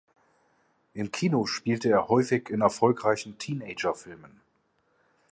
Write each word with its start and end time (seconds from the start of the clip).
Im 0.95 1.11
Kino 1.11 1.45
spielte 1.45 1.87
er 1.89 2.07
häufig 2.07 2.49
in 2.49 2.61
erfolgreichen 2.61 3.37
Teenager-Filmen. 3.37 4.41